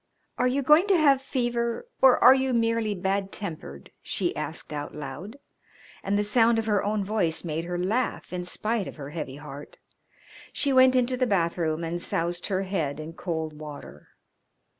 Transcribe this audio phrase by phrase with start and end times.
[0.39, 4.95] "Are you going to have fever or are you merely bad tempered?" she asked out
[4.95, 5.37] loud,
[6.01, 9.35] and the sound of her own voice made her laugh in spite of her heavy
[9.35, 9.77] heart.
[10.51, 14.07] She went into the bathroom and soused her head in cold water.